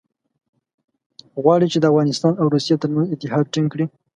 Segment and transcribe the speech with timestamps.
[1.43, 3.85] غواړي چې د افغانستان او روسیې ترمنځ اتحاد ټینګ کړي.